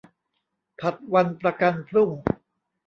[0.79, 2.09] ผัดวันประกันพรุ่ง